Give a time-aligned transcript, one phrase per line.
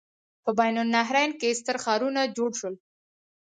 [0.43, 2.75] په بین النهرین کې ستر ښارونه جوړ شول.